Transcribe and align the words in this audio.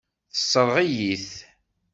Tessṛeɣ-iyi-t. 0.33 1.29